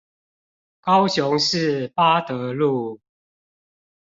[0.81, 2.99] 高雄市八德路